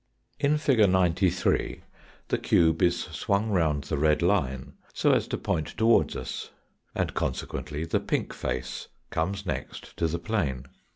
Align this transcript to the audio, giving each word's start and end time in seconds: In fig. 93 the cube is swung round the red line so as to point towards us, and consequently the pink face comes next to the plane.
In 0.39 0.57
fig. 0.57 0.79
93 0.89 1.83
the 2.29 2.39
cube 2.39 2.81
is 2.81 2.99
swung 2.99 3.51
round 3.51 3.83
the 3.83 3.99
red 3.99 4.23
line 4.23 4.73
so 4.95 5.11
as 5.11 5.27
to 5.27 5.37
point 5.37 5.67
towards 5.77 6.15
us, 6.15 6.49
and 6.95 7.13
consequently 7.13 7.85
the 7.85 7.99
pink 7.99 8.33
face 8.33 8.87
comes 9.11 9.45
next 9.45 9.95
to 9.97 10.07
the 10.07 10.17
plane. 10.17 10.65